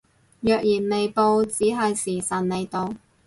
[0.39, 2.91] 若然未報只係時辰未到